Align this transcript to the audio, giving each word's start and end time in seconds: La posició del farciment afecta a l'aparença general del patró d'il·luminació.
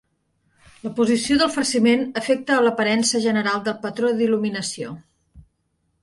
La 0.85 0.91
posició 0.99 1.35
del 1.41 1.51
farciment 1.55 2.01
afecta 2.21 2.55
a 2.55 2.63
l'aparença 2.67 3.21
general 3.25 3.61
del 3.67 3.77
patró 3.83 4.09
d'il·luminació. 4.23 4.95